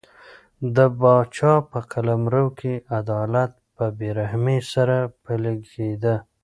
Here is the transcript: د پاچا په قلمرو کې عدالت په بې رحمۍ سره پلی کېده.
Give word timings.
د 0.75 0.77
پاچا 0.99 1.53
په 1.71 1.79
قلمرو 1.91 2.45
کې 2.59 2.73
عدالت 2.99 3.51
په 3.75 3.85
بې 3.97 4.09
رحمۍ 4.19 4.59
سره 4.73 4.97
پلی 5.23 5.55
کېده. 5.71 6.15